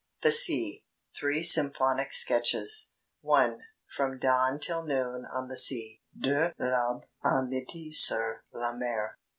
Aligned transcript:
"THE 0.23 0.31
SEA," 0.31 0.83
THREE 1.15 1.43
SYMPHONIC 1.43 2.11
SKETCHES 2.11 2.91
1. 3.21 3.59
FROM 3.95 4.17
DAWN 4.17 4.59
TILL 4.59 4.83
NOON 4.85 5.27
ON 5.31 5.47
THE 5.47 5.55
SEA 5.57 6.01
(De 6.19 6.55
l'aube 6.57 7.03
à 7.23 7.47
midi 7.47 7.93
sur 7.93 8.41
la 8.51 8.73
mer) 8.73 9.19
2. 9.21 9.21